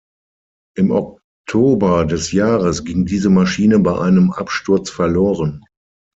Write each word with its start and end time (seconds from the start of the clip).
Im 0.75 0.89
Oktober 0.89 2.05
des 2.07 2.31
Jahres 2.31 2.83
ging 2.83 3.05
diese 3.05 3.29
Maschine 3.29 3.77
bei 3.77 3.99
einem 3.99 4.31
Absturz 4.31 4.89
verloren. 4.89 5.63